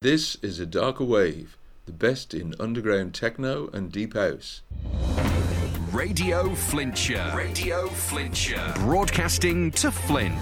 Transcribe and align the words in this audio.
This 0.00 0.36
is 0.42 0.60
a 0.60 0.64
darker 0.64 1.02
wave, 1.02 1.58
the 1.86 1.92
best 1.92 2.32
in 2.32 2.54
underground 2.60 3.14
techno 3.14 3.66
and 3.72 3.90
deep 3.90 4.14
house. 4.14 4.62
Radio 5.90 6.54
Flintshire. 6.54 7.32
Radio 7.34 7.88
Flintshire. 7.88 8.74
Broadcasting 8.76 9.72
to 9.72 9.90
Flint. 9.90 10.36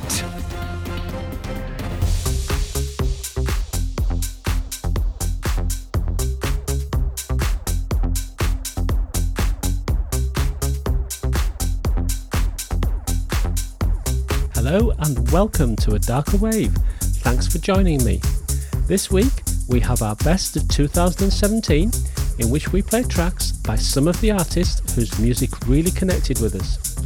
Hello 14.55 14.93
and 14.99 15.33
welcome 15.33 15.77
to 15.77 15.95
A 15.95 15.99
Darker 15.99 16.37
Wave. 16.37 16.77
Thanks 17.01 17.47
for 17.47 17.57
joining 17.57 18.05
me. 18.05 18.21
This 18.87 19.11
week 19.11 19.46
we 19.69 19.81
have 19.81 20.03
our 20.03 20.17
best 20.17 20.57
of 20.57 20.69
2017 20.69 21.91
in 22.39 22.51
which 22.51 22.73
we 22.73 22.83
play 22.83 23.03
tracks 23.03 23.53
by 23.53 23.77
some 23.77 24.07
of 24.07 24.21
the 24.21 24.31
artists 24.31 24.95
whose 24.95 25.19
music 25.19 25.51
really 25.67 25.91
connected 25.91 26.41
with 26.41 26.55
us. 26.55 26.97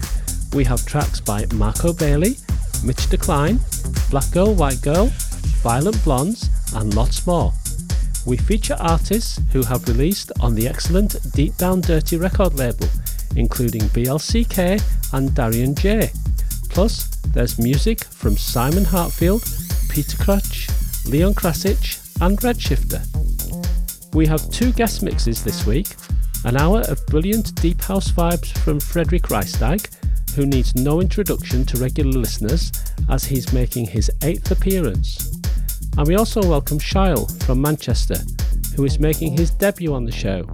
We 0.53 0.65
have 0.65 0.85
tracks 0.85 1.21
by 1.21 1.47
Marco 1.55 1.93
Bailey, 1.93 2.37
Mitch 2.85 3.09
de 3.09 3.17
Klein, 3.17 3.61
Black 4.11 4.31
Girl 4.33 4.55
White 4.55 4.83
Girl, 4.83 5.11
Violent 5.63 6.03
Blondes 6.05 6.49
and 6.75 6.95
lots 6.95 7.27
more. 7.27 7.53
We 8.27 8.37
feature 8.37 8.77
artists 8.79 9.41
who 9.53 9.63
have 9.63 9.89
released 9.89 10.33
on 10.41 10.55
the 10.55 10.69
excellent 10.69 11.17
Deep 11.33 11.57
Down 11.57 11.81
Dirty 11.81 12.17
record 12.17 12.55
label, 12.55 12.89
including 13.37 13.83
BLCK 13.83 14.83
and 15.15 15.35
Darien 15.35 15.75
J. 15.75 16.11
Plus, 16.69 17.09
there's 17.33 17.59
music 17.59 18.05
from 18.05 18.37
Simon 18.37 18.85
Heartfield, 18.85 19.43
Peter 19.89 20.17
Cruch, 20.23 20.69
Leon 21.07 21.35
Krasich, 21.35 22.10
and 22.21 22.39
Redshifter. 22.39 23.01
We 24.15 24.27
have 24.27 24.51
two 24.51 24.73
guest 24.73 25.03
mixes 25.03 25.43
this 25.43 25.67
week 25.67 25.89
an 26.45 26.57
hour 26.57 26.81
of 26.89 27.05
brilliant 27.07 27.55
deep 27.57 27.83
house 27.83 28.11
vibes 28.11 28.57
from 28.59 28.81
Frederique 28.81 29.29
Rijsdijk, 29.29 30.35
who 30.35 30.47
needs 30.47 30.75
no 30.75 31.03
introduction 31.03 31.67
to 31.67 31.77
regular 31.77 32.19
listeners 32.19 32.73
as 33.11 33.25
he's 33.25 33.53
making 33.53 33.87
his 33.87 34.11
eighth 34.23 34.51
appearance. 34.51 35.39
And 35.99 36.07
we 36.07 36.17
also 36.17 36.41
welcome 36.43 36.79
Chael 36.79 37.29
from 37.45 37.61
Manchester, 37.61 38.17
who 38.75 38.85
is 38.87 38.99
making 38.99 39.37
his 39.37 39.51
debut 39.51 39.93
on 39.93 40.05
the 40.05 40.13
show. 40.13 40.45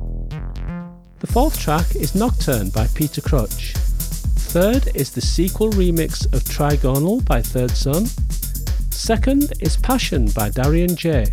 The 1.20 1.28
fourth 1.28 1.60
track 1.60 1.94
is 1.94 2.16
Nocturne 2.16 2.70
by 2.70 2.88
Peter 2.88 3.20
Cruch. 3.20 3.74
Third 4.50 4.88
is 4.96 5.12
the 5.12 5.20
SEQU3l 5.20 5.72
remix 5.74 6.24
of 6.32 6.42
Trigonal 6.42 7.24
by 7.24 7.42
Third 7.42 7.70
Son. 7.70 8.06
Second 8.90 9.52
is 9.60 9.76
Passion 9.76 10.28
by 10.30 10.50
Darien 10.50 10.96
J. 10.96 11.26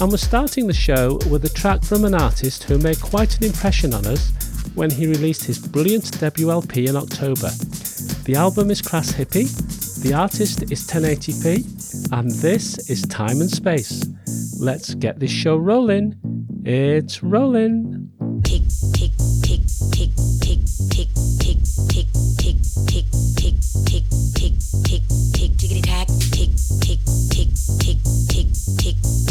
And 0.00 0.12
we're 0.12 0.18
starting 0.18 0.68
the 0.68 0.72
show 0.72 1.18
with 1.28 1.44
a 1.44 1.48
track 1.48 1.82
from 1.82 2.04
an 2.04 2.14
artist 2.14 2.62
who 2.62 2.78
made 2.78 3.00
quite 3.00 3.36
an 3.38 3.44
impression 3.44 3.92
on 3.92 4.06
us 4.06 4.30
when 4.76 4.90
he 4.90 5.08
released 5.08 5.44
his 5.44 5.58
brilliant 5.58 6.20
debut 6.20 6.52
LP 6.52 6.86
in 6.86 6.94
October. 6.94 7.50
The 8.22 8.36
album 8.36 8.70
is 8.70 8.80
Crass 8.80 9.10
Hippy, 9.10 9.44
the 10.02 10.14
artist 10.14 10.70
is 10.70 10.86
10-80p, 10.86 12.12
and 12.12 12.30
this 12.30 12.88
is 12.88 13.02
Time 13.02 13.40
and 13.40 13.50
Space. 13.50 14.06
Let's 14.60 14.94
get 14.94 15.18
this 15.18 15.32
show 15.32 15.56
rolling. 15.56 16.14
It's 16.64 17.24
rolling. 17.24 18.08
Tick, 18.44 18.62
tick, 18.94 19.10
tick, 19.42 19.66
tick, 19.90 20.14
tick, 20.38 20.62
tick, 20.90 21.08
tick, 21.40 21.58
tick, 21.90 22.06
tick, 22.38 22.46
tick, 22.46 22.54
tick, 22.86 23.08
tick, 23.84 24.04
tick, 24.38 24.54
tick, 24.86 25.52
tick, 25.58 25.82
tack, 25.82 26.06
tick, 26.30 26.50
tick, 26.78 27.00
tick, 27.30 27.48
tick, 27.48 27.48
tick, 27.80 27.98
tick, 28.28 28.46
tick, 28.78 28.96
tick, 28.96 29.27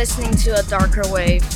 listening 0.00 0.34
to 0.34 0.58
A 0.58 0.62
Darker 0.62 1.02
Wave. 1.12 1.49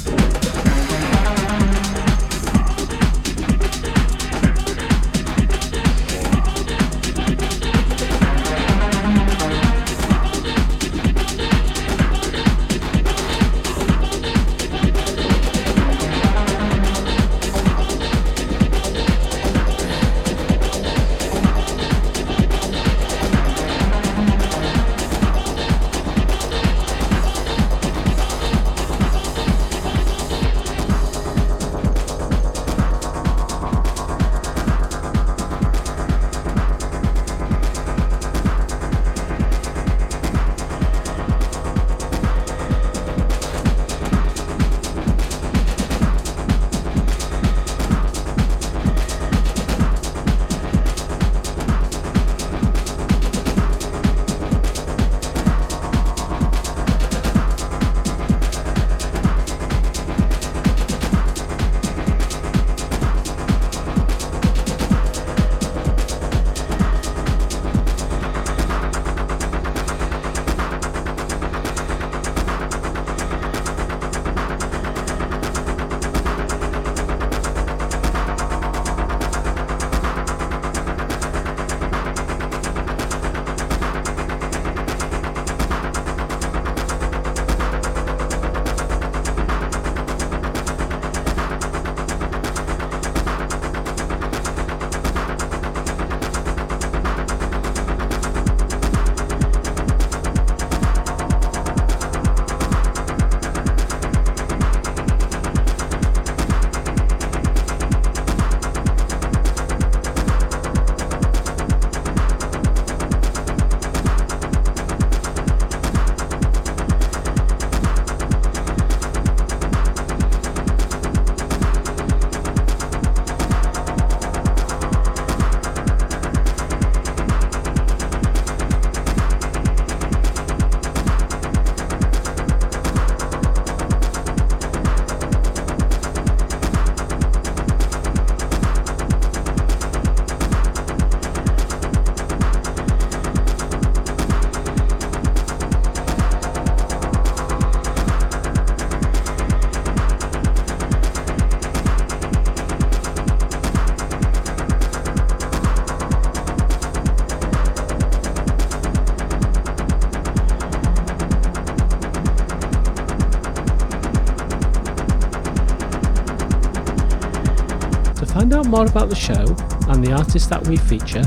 More 168.74 168.86
about 168.86 169.08
the 169.08 169.14
show 169.14 169.44
and 169.88 170.04
the 170.04 170.12
artists 170.12 170.48
that 170.48 170.66
we 170.66 170.76
feature, 170.76 171.22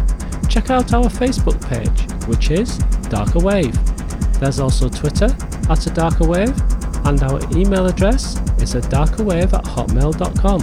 check 0.50 0.70
out 0.70 0.92
our 0.92 1.06
Facebook 1.06 1.58
page, 1.70 2.28
which 2.28 2.52
is 2.52 2.78
Darker 3.10 3.40
Wave. 3.40 3.74
There's 4.42 4.60
also 4.60 4.90
Twitter 4.90 5.30
at 5.70 5.88
a 5.88 5.90
Darker 5.92 6.28
Wave, 6.28 6.54
and 7.06 7.24
our 7.24 7.40
email 7.56 7.86
address 7.86 8.38
is 8.62 8.76
a 8.76 8.82
darkerwave 8.82 9.54
at 9.54 9.64
hotmail.com. 9.64 10.60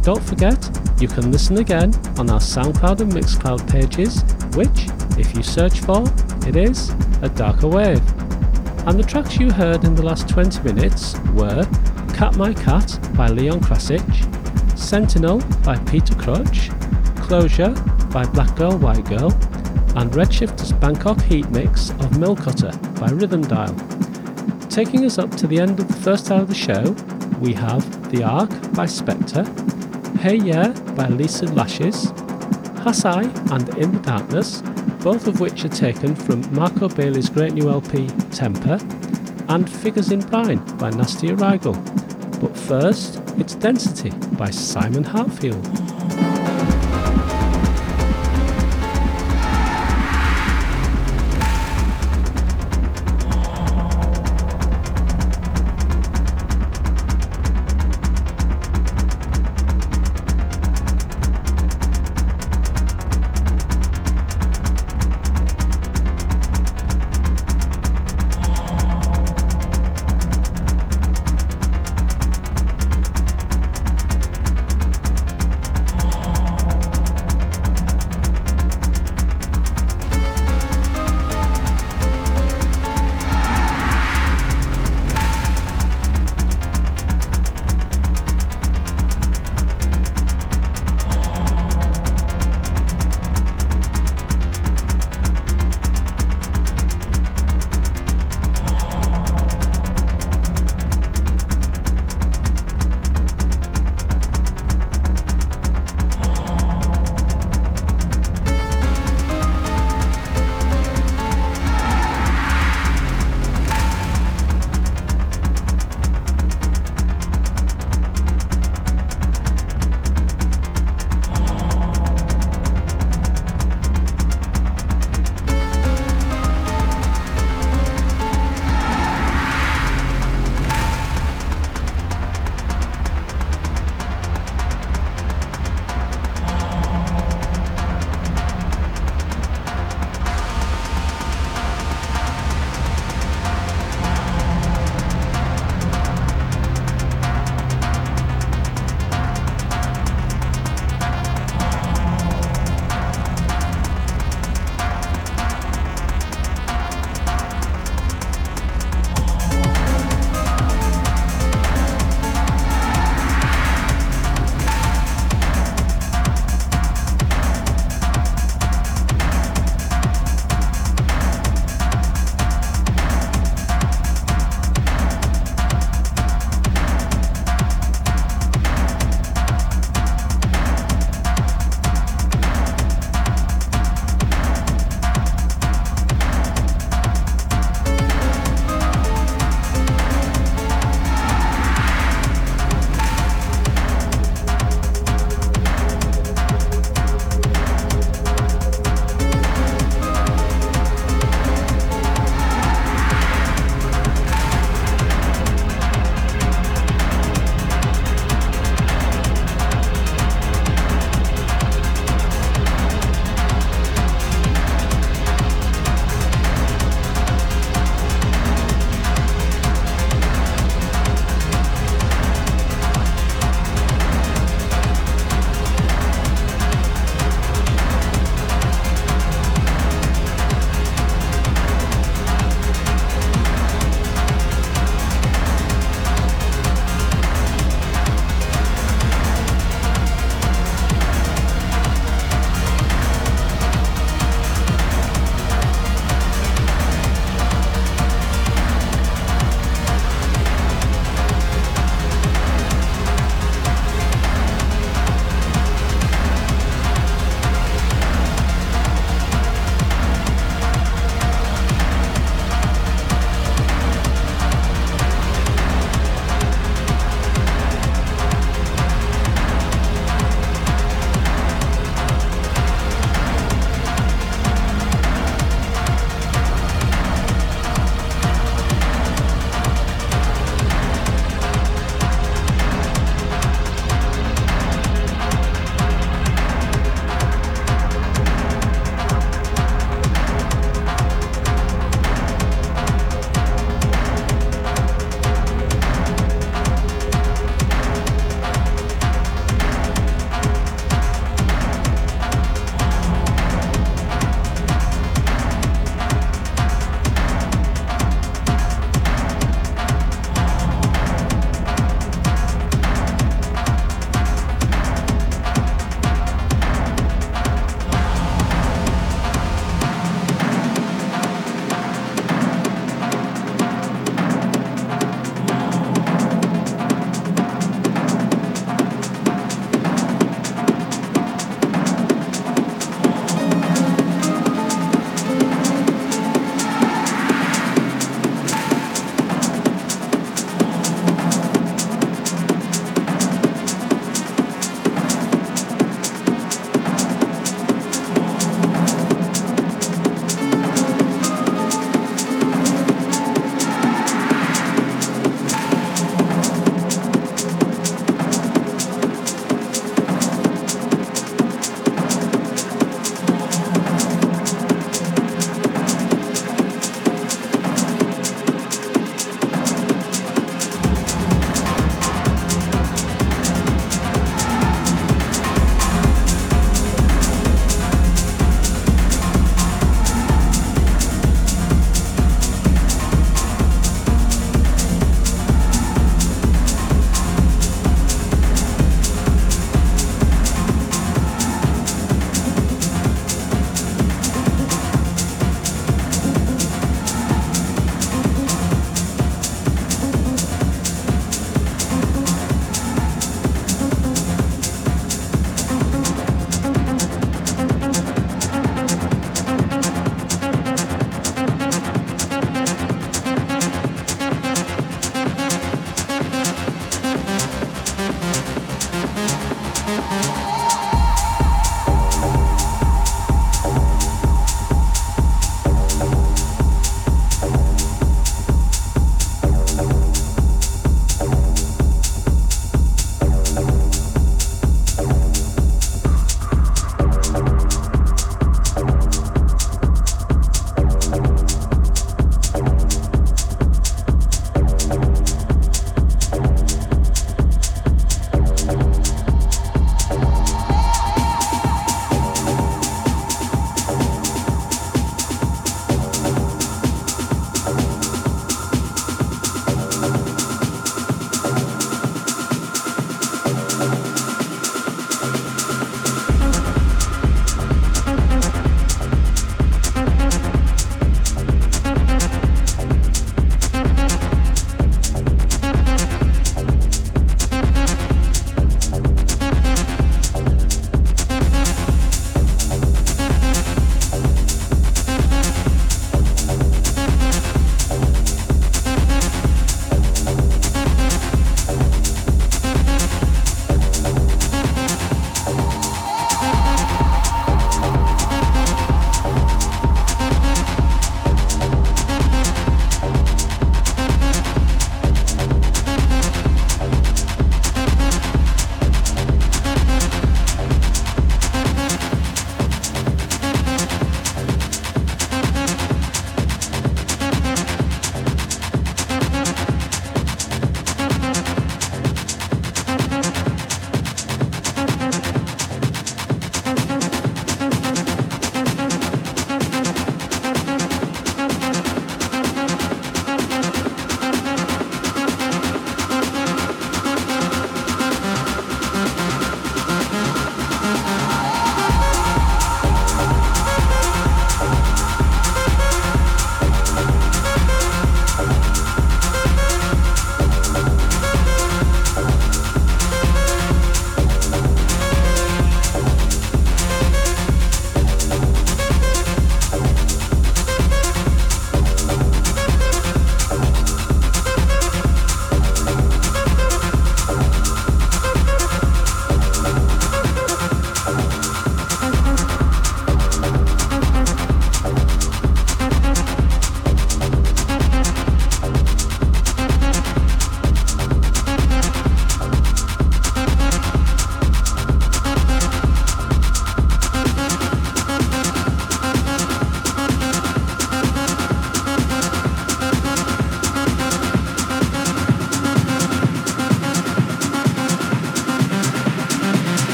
Don't 0.00 0.22
forget, 0.22 0.58
you 0.98 1.08
can 1.08 1.30
listen 1.30 1.58
again 1.58 1.94
on 2.16 2.30
our 2.30 2.40
SoundCloud 2.40 3.00
and 3.00 3.12
Mixcloud 3.12 3.70
pages, 3.70 4.22
which, 4.56 4.88
if 5.18 5.36
you 5.36 5.42
search 5.42 5.80
for, 5.80 6.04
it 6.48 6.56
is 6.56 6.88
a 7.20 7.28
Darker 7.28 7.68
Wave. 7.68 8.02
And 8.86 8.98
the 8.98 9.04
tracks 9.06 9.36
you 9.36 9.50
heard 9.50 9.84
in 9.84 9.94
the 9.94 10.02
last 10.02 10.26
20 10.26 10.62
minutes 10.62 11.18
were 11.34 11.64
Cat 12.14 12.36
My 12.36 12.54
Cat 12.54 12.98
by 13.14 13.28
Leon 13.28 13.60
Krasic, 13.60 14.27
Sentinel 14.88 15.42
by 15.66 15.76
Peter 15.80 16.14
Cruch, 16.14 16.70
Closure 17.16 17.74
by 18.10 18.24
Black 18.24 18.56
Girl 18.56 18.78
White 18.78 19.04
Girl, 19.04 19.30
and 19.96 20.10
Redshifter's 20.12 20.72
Bangkok 20.72 21.20
Heat 21.20 21.46
Mix 21.50 21.90
of 21.90 22.12
Millcutter 22.12 22.72
by 22.98 23.10
Rhythm 23.10 23.42
Dial. 23.42 23.74
Taking 24.70 25.04
us 25.04 25.18
up 25.18 25.30
to 25.32 25.46
the 25.46 25.60
end 25.60 25.78
of 25.78 25.88
the 25.88 25.94
first 25.94 26.30
hour 26.30 26.40
of 26.40 26.48
the 26.48 26.54
show, 26.54 26.96
we 27.38 27.52
have 27.52 28.10
The 28.10 28.22
Ark 28.22 28.50
by 28.72 28.86
Spectre, 28.86 29.44
Hey 30.20 30.36
Yeah 30.36 30.68
by 30.96 31.08
Lisa 31.08 31.44
Lashes, 31.48 32.06
Hasai 32.80 33.26
and 33.52 33.68
In 33.76 33.92
the 33.92 33.98
Darkness, 33.98 34.62
both 35.02 35.26
of 35.26 35.38
which 35.38 35.66
are 35.66 35.68
taken 35.68 36.16
from 36.16 36.50
Marco 36.54 36.88
Bailey's 36.88 37.28
great 37.28 37.52
new 37.52 37.68
LP 37.68 38.06
Temper, 38.30 38.78
and 39.50 39.70
Figures 39.70 40.12
in 40.12 40.20
Brine 40.20 40.64
by 40.78 40.90
Nastia 40.92 41.38
Rigel. 41.38 41.74
But 42.40 42.56
first, 42.56 43.20
Density 43.60 44.10
by 44.36 44.50
Simon 44.50 45.02
Heartfield. 45.02 45.87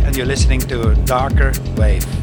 And 0.00 0.16
you're 0.16 0.24
listening 0.24 0.60
to 0.60 0.94
Darker 1.04 1.52
Wave. 1.76 2.21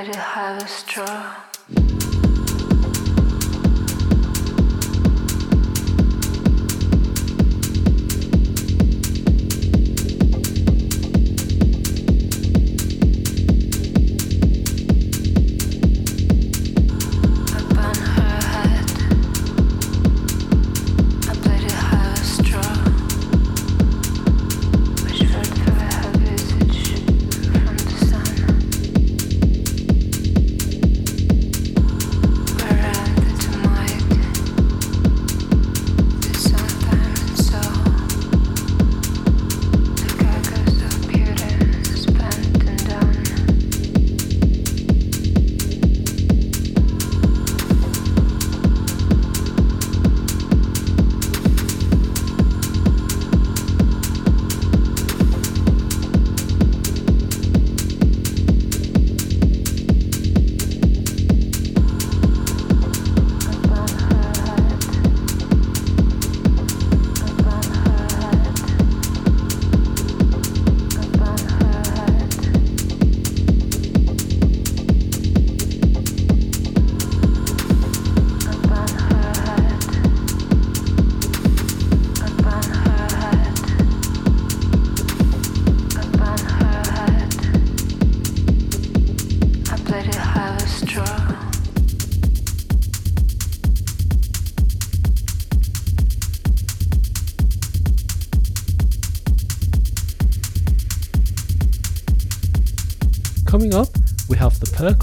Sarı 0.00 0.12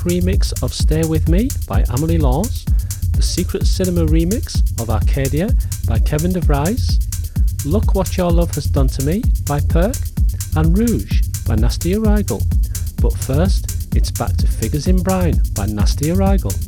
remix 0.08 0.64
of 0.64 0.74
Stay 0.74 1.04
With 1.06 1.28
Me 1.28 1.50
by 1.68 1.84
Amelie 1.90 2.18
Lens, 2.18 2.64
the 3.12 3.22
Secret 3.22 3.68
Cinema 3.68 4.06
remix 4.06 4.62
of 4.82 4.90
Arcadia 4.90 5.50
by 5.86 6.00
Kevin 6.00 6.32
DeVries, 6.32 7.66
Look 7.66 7.94
What 7.94 8.16
Your 8.16 8.32
Love 8.32 8.56
Has 8.56 8.66
Done 8.66 8.88
To 8.88 9.06
Me 9.06 9.22
by 9.46 9.60
Perk, 9.60 9.98
and 10.56 10.78
Rouge 10.78 11.22
by 11.46 11.56
Nasty 11.56 11.94
Arrigal. 11.96 12.42
But 13.02 13.14
first, 13.14 13.96
it's 13.98 14.12
back 14.12 14.36
to 14.38 14.48
Figures 14.48 14.88
in 14.88 15.04
Brine 15.04 15.42
by 15.54 15.66
Nasty 15.66 16.06
Arrigal. 16.06 16.67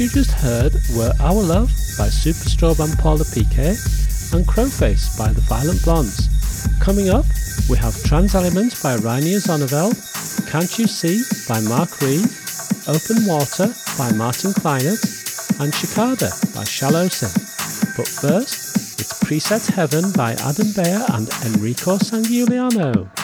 You 0.00 0.08
just 0.08 0.32
heard 0.32 0.72
were 0.96 1.12
Our 1.20 1.42
Love 1.42 1.68
by 1.98 2.08
Superstrobe 2.08 2.82
and 2.82 2.98
Paula 2.98 3.22
Piquet 3.34 3.76
and 4.32 4.48
Crowface 4.48 5.18
by 5.18 5.30
The 5.30 5.42
Violent 5.42 5.84
Blondes. 5.84 6.26
Coming 6.80 7.10
up, 7.10 7.26
we 7.68 7.76
have 7.76 8.02
Trans 8.04 8.34
Elements 8.34 8.82
by 8.82 8.94
Rainer 8.94 9.36
Zonneveld, 9.36 9.92
Can't 10.50 10.78
You 10.78 10.86
See 10.86 11.20
by 11.46 11.60
Mark 11.68 12.00
Reed, 12.00 12.24
Open 12.88 13.26
Water 13.28 13.74
by 13.98 14.10
Martin 14.12 14.52
Kleinert, 14.52 15.60
and 15.60 15.70
Chicada 15.70 16.32
by 16.54 16.64
Shall 16.64 16.92
Ocin. 16.92 17.36
But 17.94 18.08
first, 18.08 18.98
it's 18.98 19.12
Preset 19.22 19.70
Heaven 19.70 20.12
by 20.12 20.32
Adam 20.32 20.72
Beyer 20.72 21.04
and 21.12 21.28
Enrico 21.44 21.98
Sangiuliano. 21.98 23.19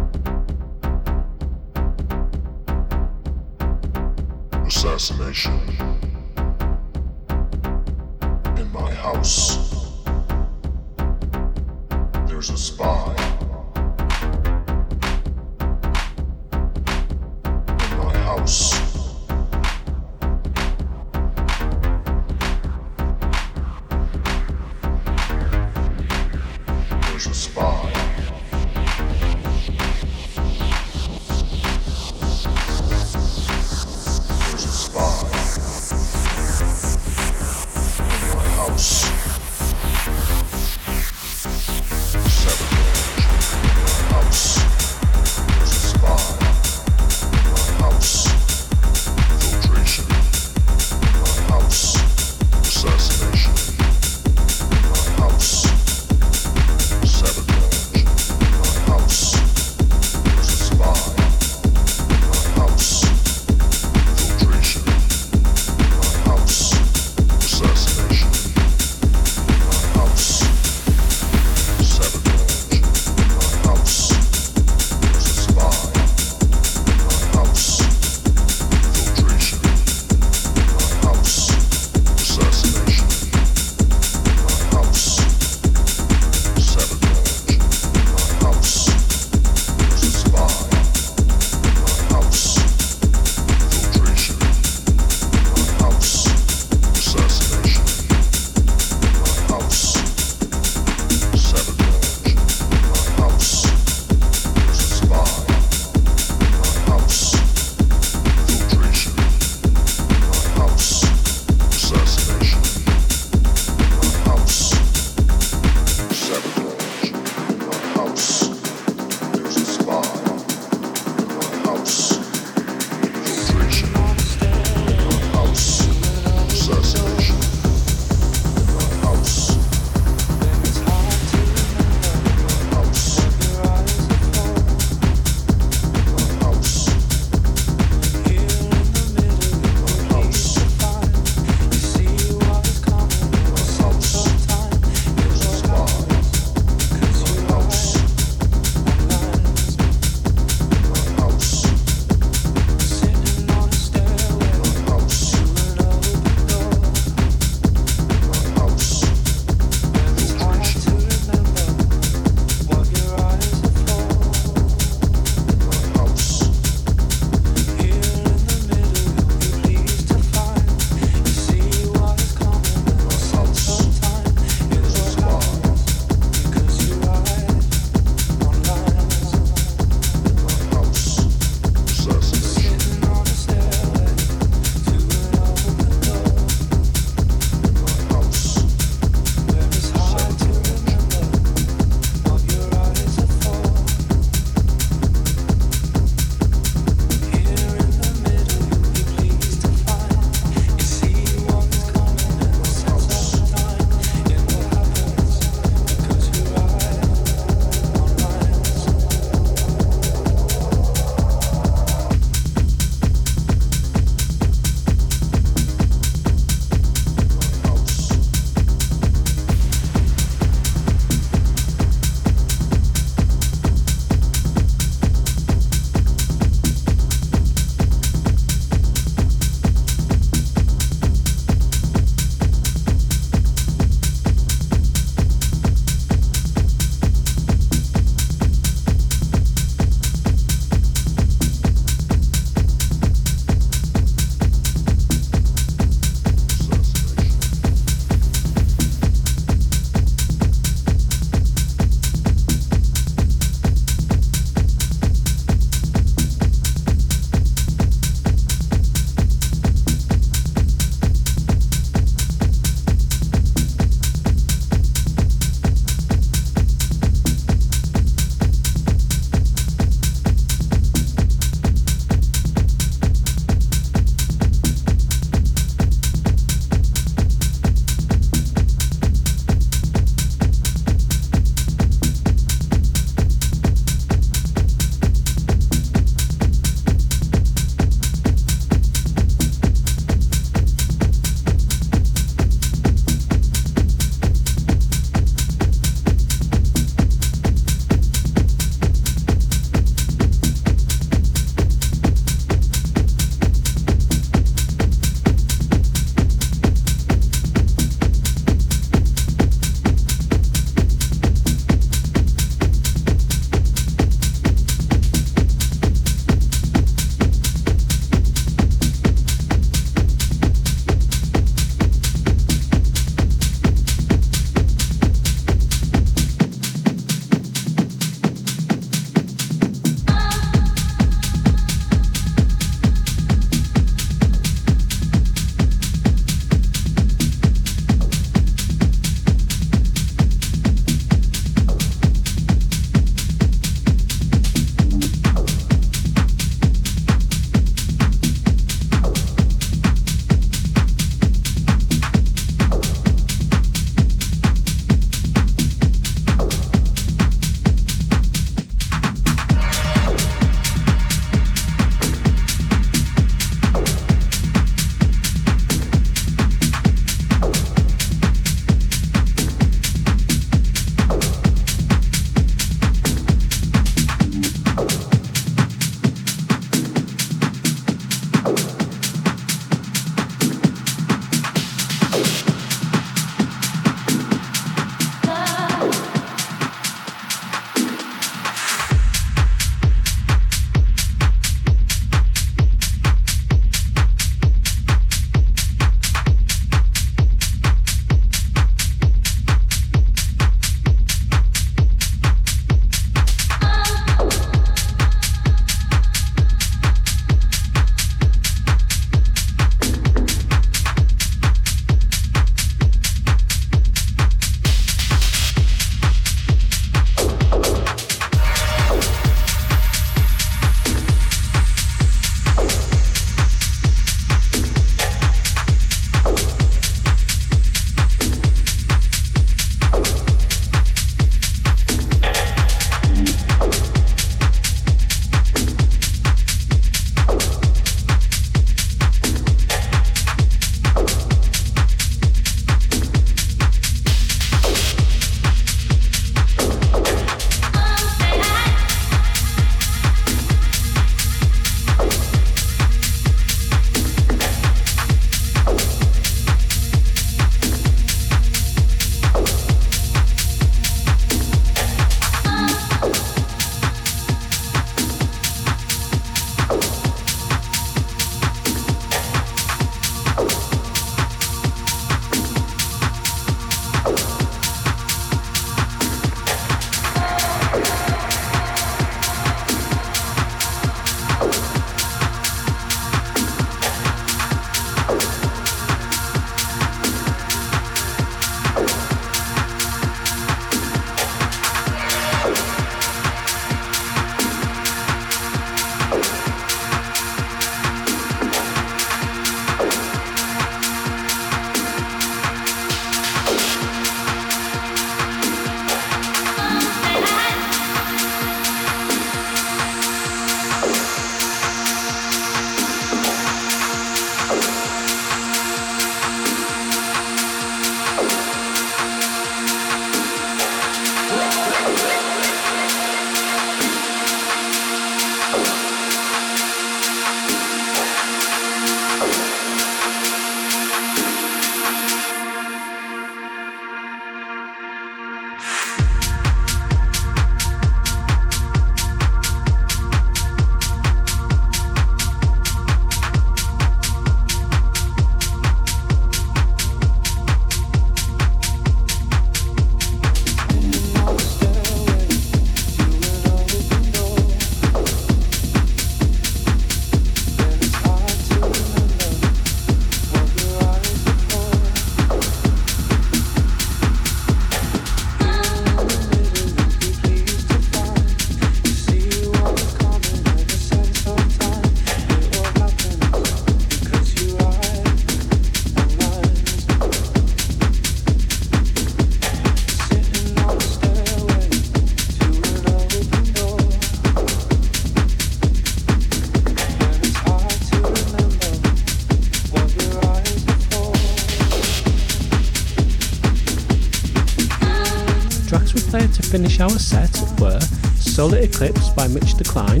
Set 597.02 597.60
were 597.60 597.80
Solar 598.16 598.58
Eclipse 598.58 599.08
by 599.10 599.26
Mitch 599.26 599.54
de 599.54 599.64
Klein, 599.64 600.00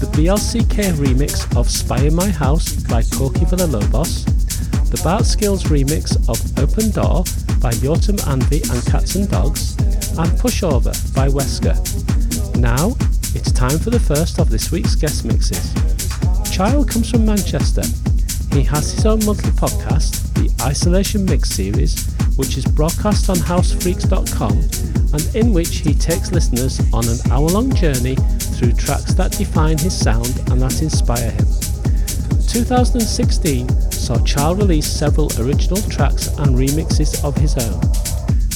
the 0.00 0.08
BLCK 0.12 0.92
remix 0.92 1.56
of 1.56 1.70
Spy 1.70 2.02
in 2.02 2.14
My 2.14 2.28
House 2.28 2.74
by 2.84 3.00
Coqui 3.02 3.48
Villalobos, 3.48 4.26
the 4.90 5.00
Bart 5.02 5.22
Skils 5.22 5.64
remix 5.64 6.14
of 6.28 6.38
Open 6.58 6.90
Door 6.90 7.24
by 7.60 7.72
Yotam 7.80 8.18
Avni 8.28 8.60
and 8.70 8.86
Cats 8.86 9.14
and 9.14 9.30
Dogs, 9.30 9.76
and 10.18 10.30
Pushover 10.38 10.92
by 11.14 11.28
Wesker. 11.28 11.74
Now, 12.58 12.94
it's 13.34 13.50
time 13.50 13.78
for 13.78 13.88
the 13.88 14.00
first 14.00 14.38
of 14.38 14.50
this 14.50 14.70
week's 14.70 14.94
guest 14.94 15.24
mixes. 15.24 15.72
Chael 16.52 16.86
comes 16.86 17.10
from 17.10 17.24
Manchester. 17.24 17.82
He 18.54 18.62
has 18.64 18.92
his 18.92 19.06
own 19.06 19.24
monthly 19.24 19.52
podcast, 19.52 20.34
the 20.34 20.52
Isolation 20.62 21.24
Mix 21.24 21.48
Series, 21.48 22.14
which 22.36 22.58
is 22.58 22.66
broadcast 22.66 23.30
on 23.30 23.36
housefreaks.com 23.36 24.85
and 25.12 25.34
in 25.34 25.52
which 25.52 25.78
he 25.78 25.94
takes 25.94 26.32
listeners 26.32 26.80
on 26.92 27.08
an 27.08 27.18
hour 27.30 27.48
long 27.48 27.74
journey 27.74 28.16
through 28.56 28.72
tracks 28.72 29.14
that 29.14 29.32
define 29.32 29.78
his 29.78 29.98
sound 29.98 30.38
and 30.50 30.60
that 30.60 30.82
inspire 30.82 31.30
him. 31.30 31.46
2016 32.48 33.68
saw 33.90 34.16
Chael 34.18 34.56
release 34.56 34.86
several 34.86 35.30
original 35.40 35.80
tracks 35.90 36.28
and 36.38 36.56
remixes 36.56 37.22
of 37.24 37.36
his 37.36 37.56
own. 37.58 37.80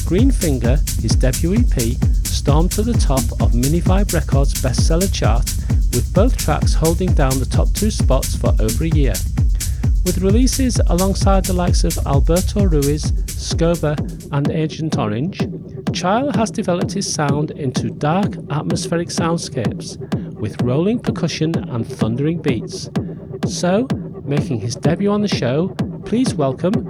Greenfinger, 0.09 0.79
his 1.03 1.13
debut 1.13 1.55
EP, 1.55 1.97
stormed 2.25 2.73
to 2.73 2.83
the 2.83 2.95
top 2.95 3.21
of 3.43 3.53
Minivibe 3.53 4.13
Records' 4.13 4.55
bestseller 4.55 5.13
chart, 5.13 5.45
with 5.93 6.11
both 6.15 6.37
tracks 6.37 6.73
holding 6.73 7.13
down 7.13 7.39
the 7.39 7.47
top 7.47 7.73
two 7.75 7.91
spots 7.91 8.35
for 8.37 8.55
over 8.59 8.85
a 8.85 8.89
year. 8.89 9.15
With 10.05 10.19
releases 10.23 10.81
alongside 10.87 11.45
the 11.45 11.53
likes 11.53 11.85
of 11.85 11.99
Alberto 12.07 12.65
Ruiz, 12.65 13.13
Scoba, 13.27 13.95
and 14.33 14.51
Agent 14.51 14.97
Orange, 14.97 15.39
Chael 16.01 16.35
has 16.35 16.51
developed 16.51 16.93
his 16.93 17.13
sound 17.13 17.51
into 17.51 17.91
dark, 17.91 18.35
atmospheric 18.49 19.09
soundscapes 19.09 19.99
with 20.41 20.63
rolling 20.63 20.99
percussion 20.99 21.55
and 21.55 21.87
thundering 21.87 22.41
beats. 22.41 22.89
So, 23.47 23.87
making 24.25 24.61
his 24.61 24.77
debut 24.77 25.11
on 25.11 25.21
the 25.21 25.29
show, 25.29 25.77
please 26.07 26.33
welcome 26.33 26.90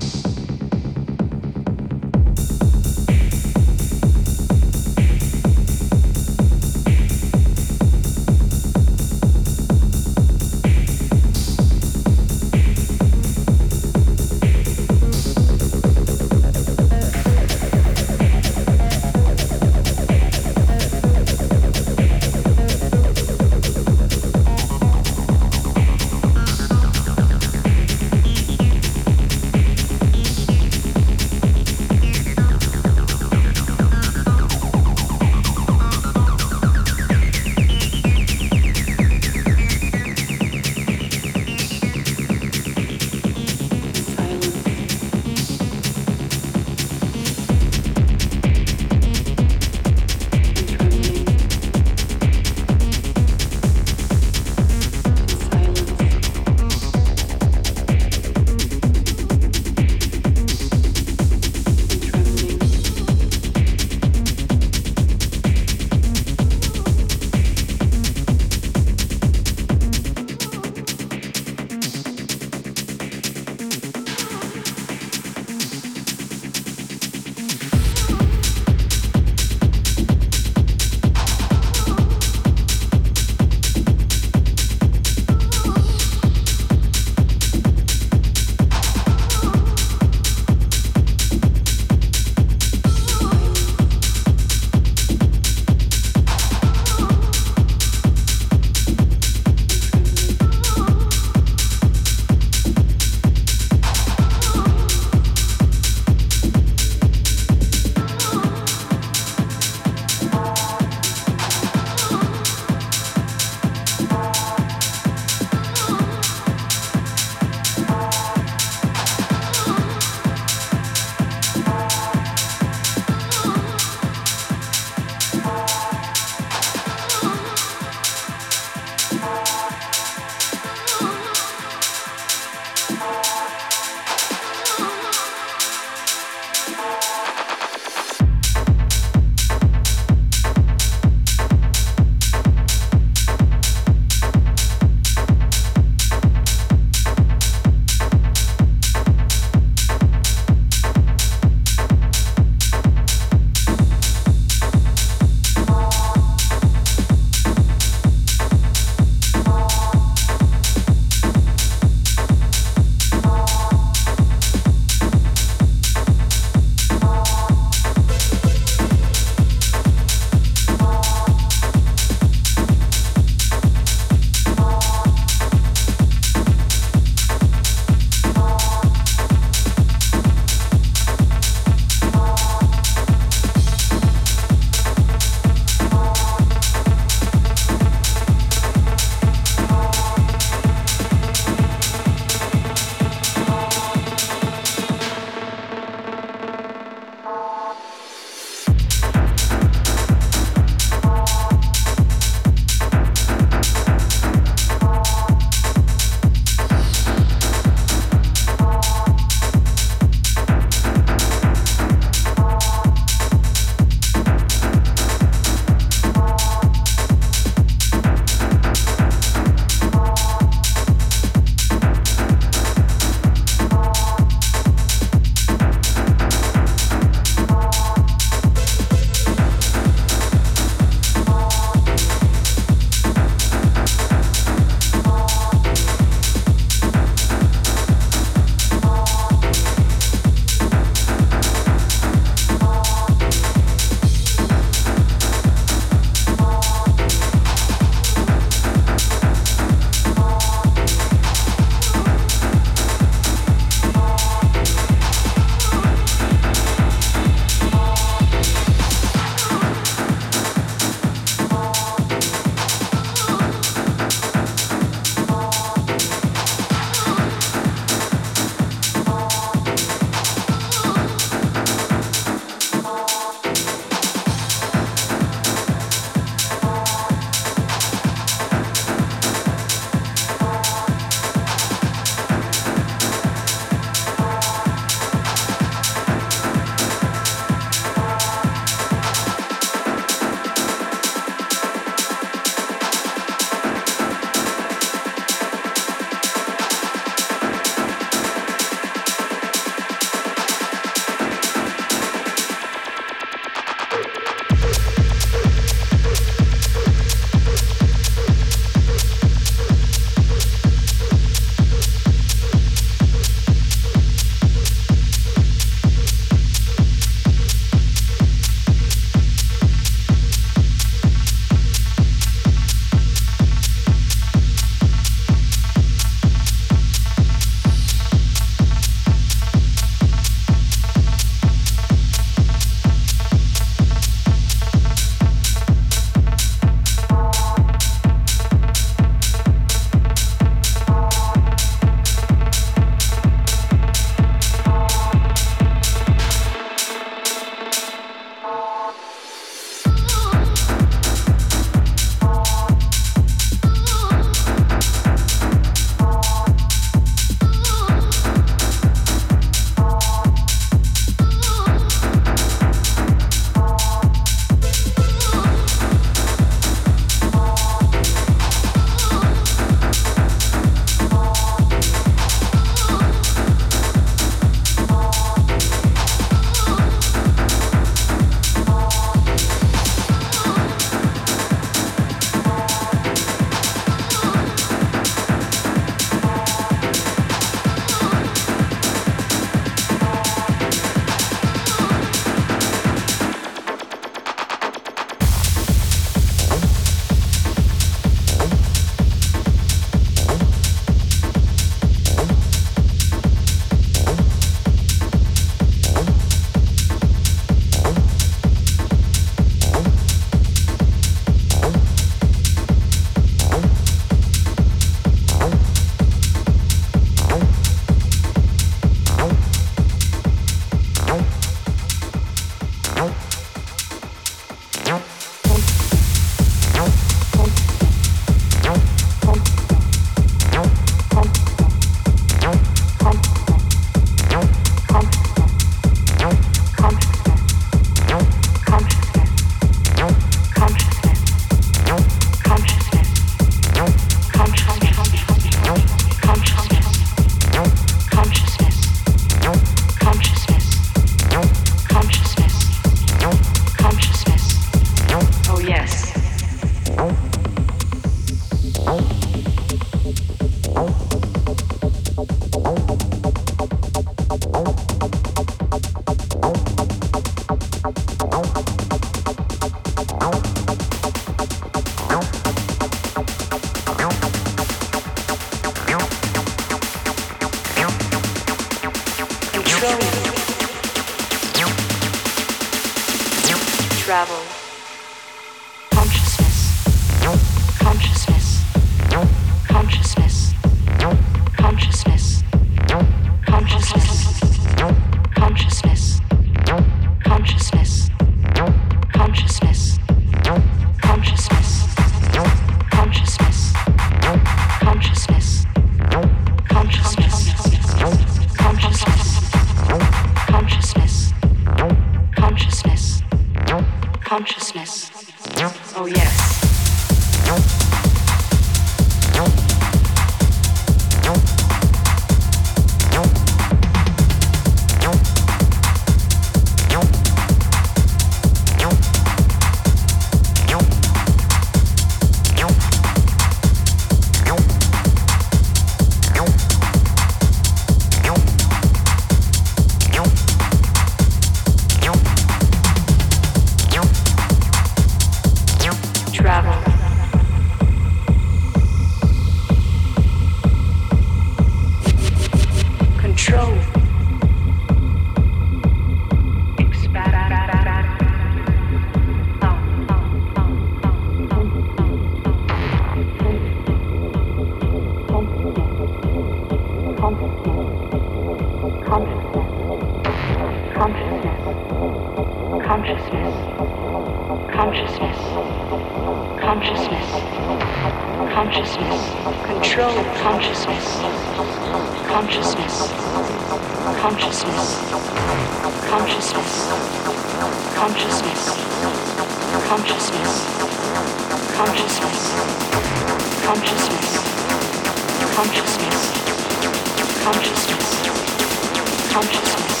Consciousness. 599.36 600.00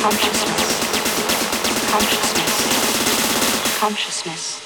Consciousness. 0.00 0.64
Consciousness. 1.90 3.78
Consciousness. 3.78 4.65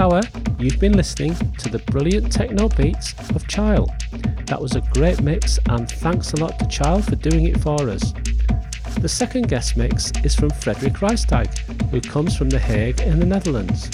Hour, 0.00 0.22
you've 0.58 0.80
been 0.80 0.96
listening 0.96 1.34
to 1.58 1.68
the 1.68 1.80
brilliant 1.90 2.32
techno 2.32 2.70
beats 2.70 3.12
of 3.34 3.46
Chael. 3.48 3.86
That 4.46 4.58
was 4.58 4.74
a 4.74 4.80
great 4.80 5.20
mix, 5.20 5.58
and 5.68 5.90
thanks 5.90 6.32
a 6.32 6.36
lot 6.36 6.58
to 6.58 6.64
Chael 6.64 7.04
for 7.04 7.16
doing 7.16 7.48
it 7.48 7.60
for 7.60 7.86
us. 7.90 8.14
The 8.98 9.10
second 9.10 9.48
guest 9.48 9.76
mix 9.76 10.10
is 10.24 10.34
from 10.34 10.48
Frederique 10.48 10.94
Rijsdijk, 10.94 11.58
who 11.90 12.00
comes 12.00 12.34
from 12.34 12.48
The 12.48 12.58
Hague 12.58 13.02
in 13.02 13.20
the 13.20 13.26
Netherlands. 13.26 13.90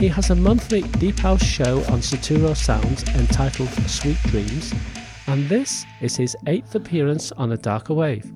He 0.00 0.08
has 0.08 0.30
a 0.30 0.34
monthly 0.34 0.80
Deep 1.00 1.18
House 1.18 1.44
show 1.44 1.80
on 1.92 2.00
Saturo 2.00 2.56
Sounds 2.56 3.06
entitled 3.08 3.68
Sweet 3.90 4.16
Dreams, 4.28 4.72
and 5.26 5.46
this 5.50 5.84
is 6.00 6.16
his 6.16 6.34
eighth 6.46 6.74
appearance 6.74 7.30
on 7.32 7.52
a 7.52 7.58
darker 7.58 7.92
wave. 7.92 8.32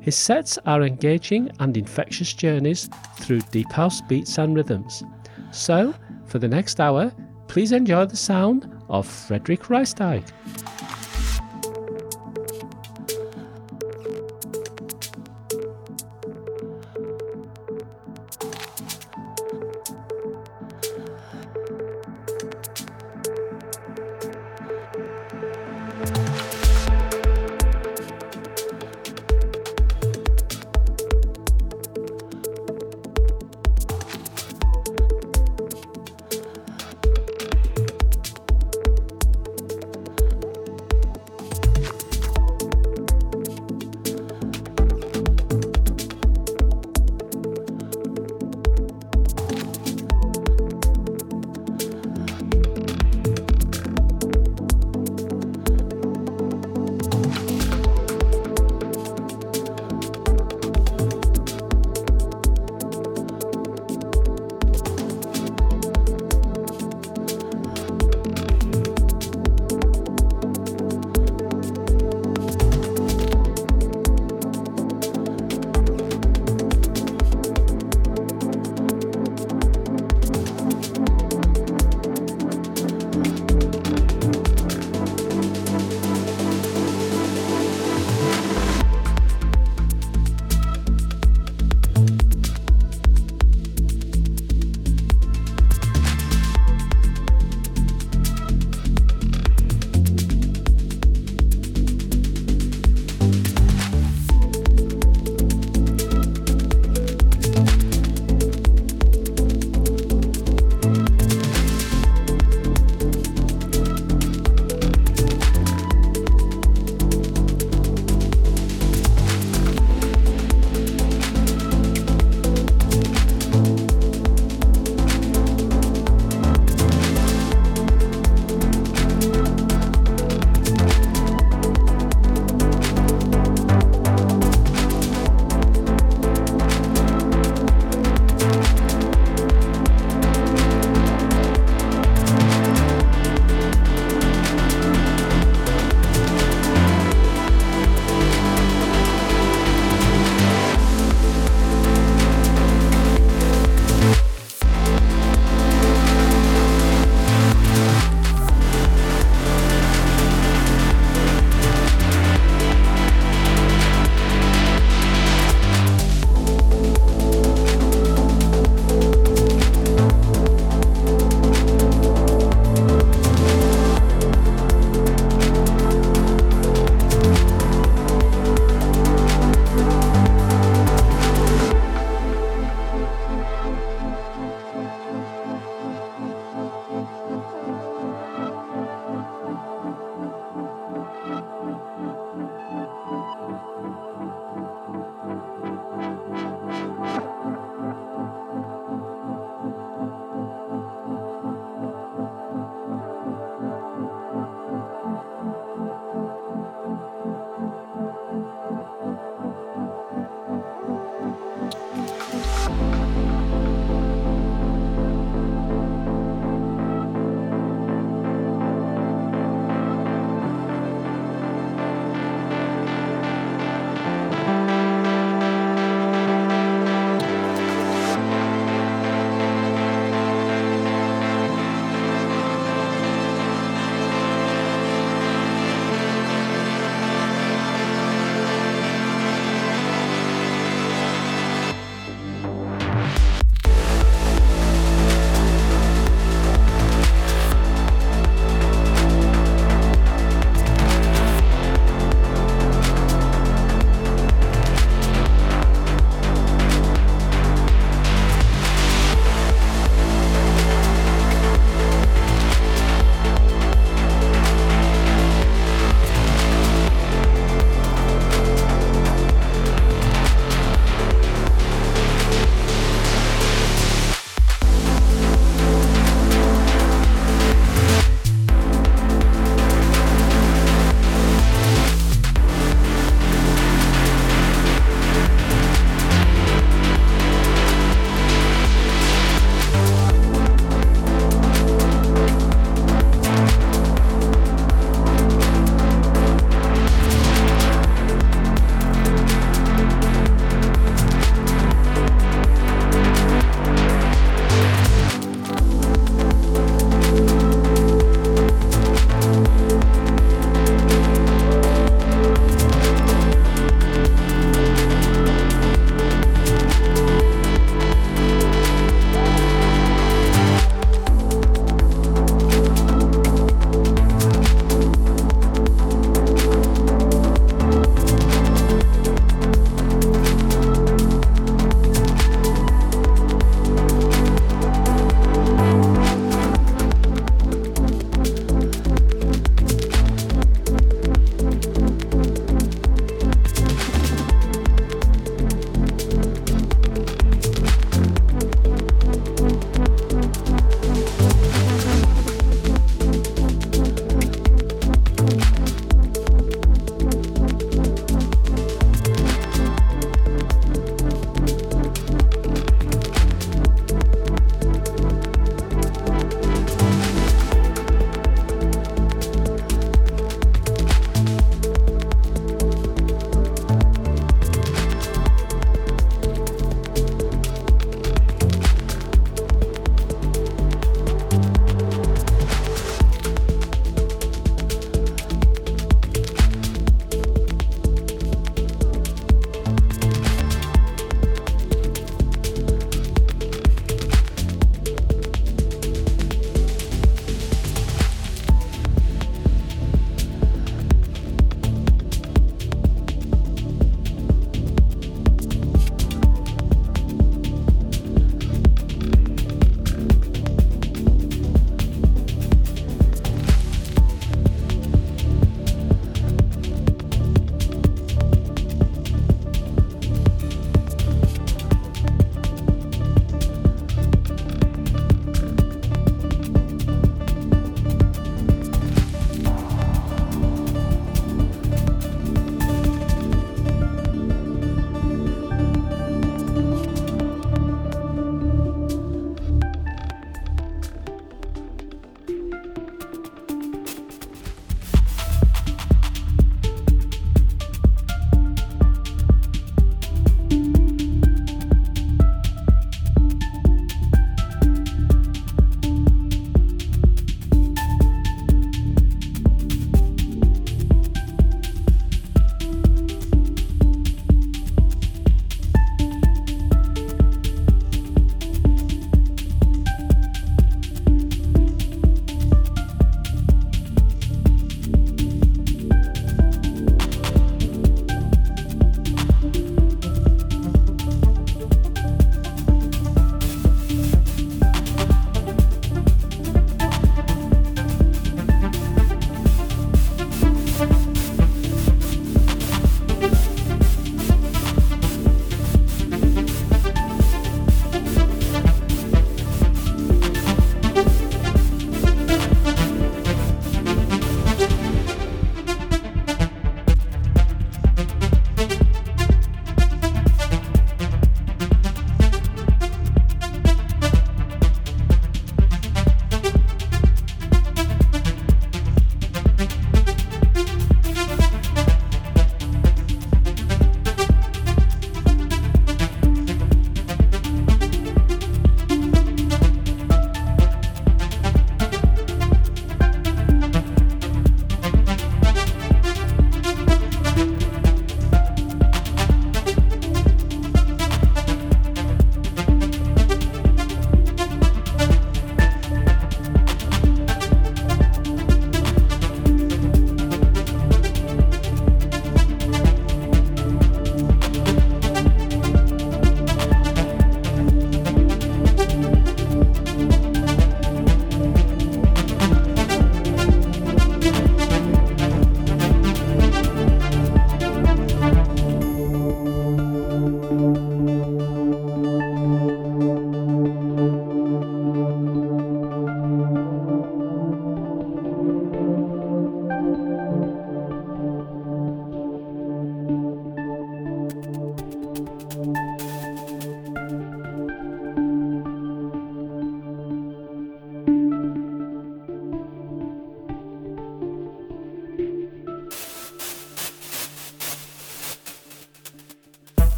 His 0.00 0.16
sets 0.16 0.56
are 0.64 0.82
engaging 0.82 1.50
and 1.60 1.76
infectious 1.76 2.32
journeys 2.32 2.88
through 3.18 3.40
deep 3.50 3.70
house 3.70 4.00
beats 4.00 4.38
and 4.38 4.56
rhythms. 4.56 5.04
So, 5.50 5.94
for 6.32 6.38
the 6.38 6.48
next 6.48 6.80
hour, 6.80 7.12
please 7.46 7.72
enjoy 7.72 8.06
the 8.06 8.16
sound 8.16 8.66
of 8.88 9.06
Frederique 9.06 9.68
Rijsdijk. 9.68 10.24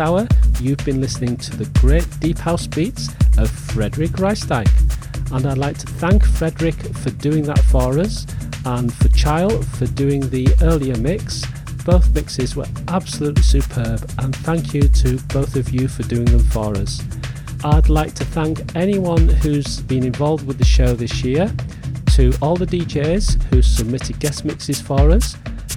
Hour, 0.00 0.26
you've 0.60 0.84
been 0.84 1.00
listening 1.00 1.36
to 1.36 1.56
the 1.56 1.66
great 1.78 2.06
deep 2.20 2.38
house 2.38 2.66
beats 2.66 3.08
of 3.38 3.50
Frederique 3.50 4.12
Rijsdijk. 4.12 4.68
And 5.32 5.46
I'd 5.46 5.58
like 5.58 5.78
to 5.78 5.86
thank 5.86 6.24
Frederick 6.24 6.74
for 6.74 7.10
doing 7.10 7.44
that 7.44 7.58
for 7.60 7.98
us 7.98 8.26
and 8.64 8.92
for 8.92 9.08
Chael 9.08 9.64
for 9.76 9.86
doing 9.86 10.28
the 10.30 10.48
earlier 10.62 10.96
mix. 10.96 11.42
Both 11.84 12.14
mixes 12.14 12.56
were 12.56 12.66
absolutely 12.88 13.42
superb, 13.42 14.10
and 14.18 14.34
thank 14.36 14.74
you 14.74 14.82
to 14.82 15.18
both 15.32 15.54
of 15.56 15.70
you 15.70 15.86
for 15.86 16.02
doing 16.04 16.24
them 16.26 16.44
for 16.44 16.76
us. 16.76 17.02
I'd 17.64 17.88
like 17.88 18.14
to 18.14 18.24
thank 18.24 18.74
anyone 18.74 19.28
who's 19.28 19.80
been 19.82 20.04
involved 20.04 20.46
with 20.46 20.58
the 20.58 20.64
show 20.64 20.94
this 20.94 21.22
year, 21.22 21.54
to 22.14 22.32
all 22.40 22.56
the 22.56 22.66
DJs 22.66 23.42
who 23.44 23.60
submitted 23.60 24.18
guest 24.18 24.44
mixes 24.44 24.80
for 24.80 25.10
us, 25.10 25.36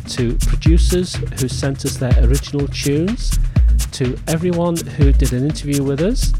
to 0.09 0.35
producers 0.47 1.15
who 1.39 1.47
sent 1.47 1.83
us 1.83 1.97
their 1.97 2.17
original 2.23 2.67
tunes, 2.67 3.36
to 3.97 4.17
everyone 4.27 4.77
who 4.77 5.11
did 5.11 5.33
an 5.33 5.43
interview 5.43 5.83
with 5.83 6.01
us, 6.01 6.33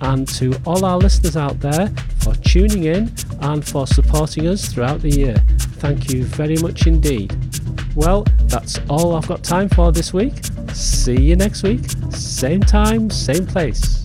and 0.00 0.26
to 0.28 0.54
all 0.66 0.84
our 0.84 0.98
listeners 0.98 1.36
out 1.36 1.58
there 1.60 1.88
for 2.18 2.34
tuning 2.34 2.84
in 2.84 3.12
and 3.40 3.66
for 3.66 3.86
supporting 3.86 4.48
us 4.48 4.66
throughout 4.66 5.00
the 5.00 5.10
year. 5.10 5.36
Thank 5.78 6.12
you 6.12 6.24
very 6.24 6.56
much 6.56 6.86
indeed. 6.86 7.34
Well, 7.94 8.26
that's 8.46 8.80
all 8.88 9.14
I've 9.14 9.28
got 9.28 9.44
time 9.44 9.68
for 9.68 9.92
this 9.92 10.12
week. 10.12 10.34
See 10.72 11.20
you 11.20 11.36
next 11.36 11.62
week, 11.62 11.84
same 12.10 12.60
time, 12.60 13.08
same 13.08 13.46
place. 13.46 13.95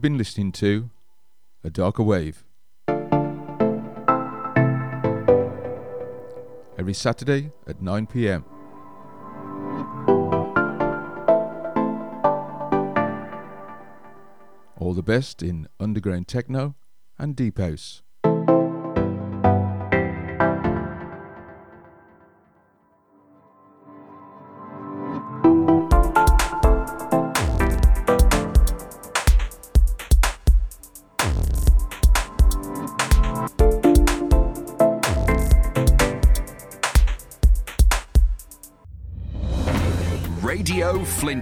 You've 0.00 0.12
been 0.12 0.16
listening 0.16 0.52
to 0.52 0.88
A 1.62 1.68
Darker 1.68 2.02
Wave. 2.02 2.46
Every 6.78 6.94
Saturday 6.94 7.52
at 7.66 7.82
9 7.82 8.06
pm. 8.06 8.46
All 14.78 14.94
the 14.94 15.02
best 15.02 15.42
in 15.42 15.68
underground 15.78 16.28
techno 16.28 16.76
and 17.18 17.36
deep 17.36 17.58
house. 17.58 18.00